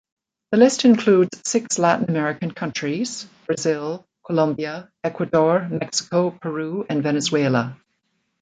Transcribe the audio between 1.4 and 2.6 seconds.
six Latin American